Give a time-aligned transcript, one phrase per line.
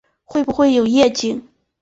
[0.23, 1.47] 会不会有夜景